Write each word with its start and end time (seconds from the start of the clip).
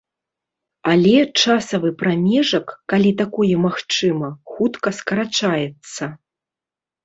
Але 0.93 1.17
часавы 1.41 1.89
прамежак, 1.99 2.67
калі 2.95 3.11
такое 3.21 3.55
магчыма, 3.69 4.27
хутка 4.55 4.97
скарачаецца. 5.05 6.03